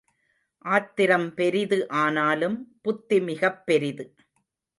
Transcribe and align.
ஆத்திரம் 0.65 1.33
பெரிது 1.33 1.89
ஆனாலும் 1.89 2.79
புத்தி 2.81 3.19
மிகப் 3.19 3.65
பெரிது. 3.65 4.15